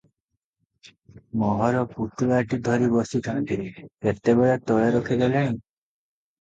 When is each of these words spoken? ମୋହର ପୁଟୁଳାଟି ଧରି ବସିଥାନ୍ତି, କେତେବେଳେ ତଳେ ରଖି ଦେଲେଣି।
ମୋହର 1.41 1.83
ପୁଟୁଳାଟି 1.91 2.59
ଧରି 2.69 2.89
ବସିଥାନ୍ତି, 2.95 3.61
କେତେବେଳେ 3.85 4.59
ତଳେ 4.67 4.91
ରଖି 5.01 5.23
ଦେଲେଣି। 5.25 5.55